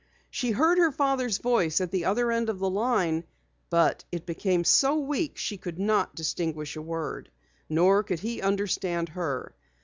[0.31, 3.23] She heard her father's voice at the other end of the line
[3.69, 7.29] but it became so weak she could not distinguish a word.
[7.69, 9.53] Nor could he understand her.